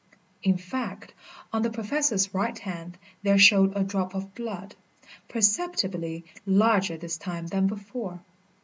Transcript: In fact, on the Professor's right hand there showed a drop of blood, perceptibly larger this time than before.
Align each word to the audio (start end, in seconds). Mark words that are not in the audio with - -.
In 0.41 0.57
fact, 0.57 1.13
on 1.53 1.61
the 1.61 1.69
Professor's 1.69 2.33
right 2.33 2.57
hand 2.57 2.97
there 3.21 3.37
showed 3.37 3.77
a 3.77 3.83
drop 3.83 4.15
of 4.15 4.33
blood, 4.33 4.73
perceptibly 5.29 6.25
larger 6.43 6.97
this 6.97 7.19
time 7.19 7.45
than 7.45 7.67
before. 7.67 8.19